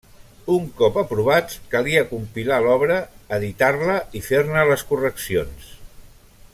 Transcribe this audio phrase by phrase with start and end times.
[0.53, 2.97] Un cop aprovats, calia compilar l'obra,
[3.39, 5.71] editar-la i fer-ne les correccions.